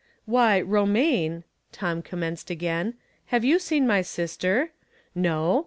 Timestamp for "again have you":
2.49-3.59